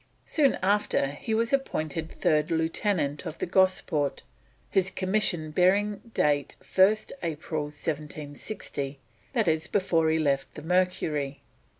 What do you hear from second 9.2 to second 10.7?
that is before he left the